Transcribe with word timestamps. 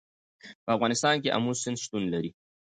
په 0.63 0.69
افغانستان 0.75 1.15
کې 1.23 1.33
آمو 1.37 1.51
سیند 1.61 1.81
شتون 1.83 2.03
لري. 2.13 2.31